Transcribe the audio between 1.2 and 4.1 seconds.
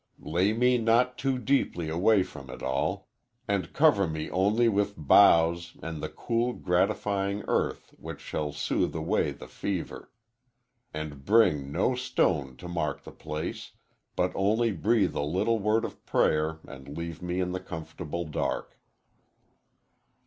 deeply away from it all, and cover